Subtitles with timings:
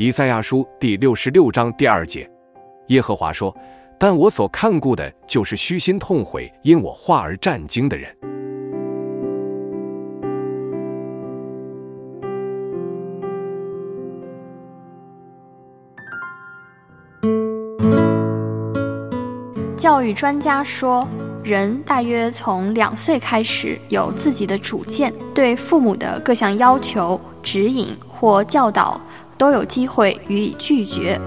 [0.00, 2.30] 以赛亚书第六十六章第二节，
[2.86, 3.52] 耶和华说
[3.98, 8.08] ：“但我所看顾的，就是虚心痛悔，因我话而战惊的人。”
[19.76, 21.04] 教育专家说，
[21.42, 29.00] 人大约从两岁开始有自己的主见，对父母的各项要求、指引或教导。
[29.38, 31.18] 都有机会予以拒绝，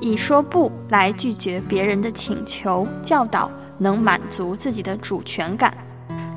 [0.00, 5.76] 以说不来拒绝别人的请求、教导，能满足自己的主权感。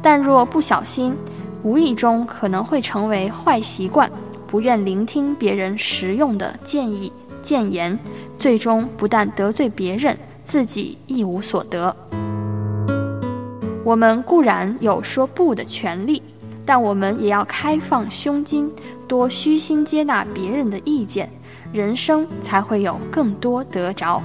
[0.02, 1.16] 但若不小心，
[1.64, 4.12] 无意中可能会成为坏习惯，
[4.46, 7.98] 不愿聆听别人实用的建议、谏言，
[8.38, 11.96] 最终不但得罪别人，自己一无所得。
[13.86, 16.22] 我们固然有说不的权利。
[16.70, 18.72] 但我们也要开放胸襟，
[19.08, 21.28] 多虚心接纳别人的意见，
[21.74, 24.22] 人生才会有更多得着。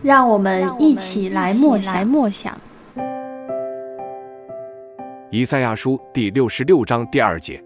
[0.00, 2.06] 让我们一起来默想。
[2.06, 2.56] 默想。
[5.32, 7.60] 以赛亚书第六十六章第二节，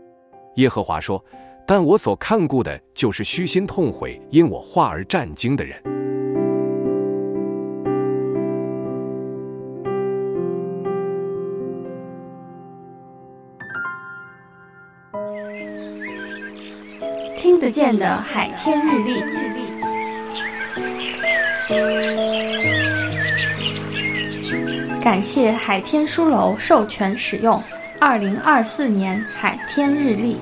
[0.54, 1.22] 耶和华说。
[1.66, 5.82] 但我所看顾的，就是虚心痛悔，因我话而战惊的人。
[17.36, 19.22] 听得见的海天日历，
[25.00, 27.62] 感谢海天书楼授权使用
[27.98, 30.36] 二零二四年海天日历。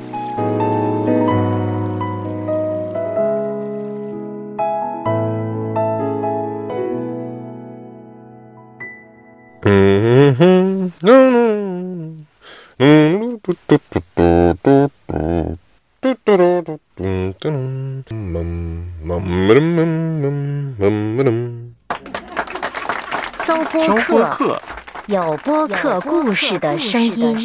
[23.38, 24.62] 搜播客，
[25.06, 27.38] 有播客故事的声音。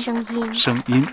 [0.53, 1.06] 声音。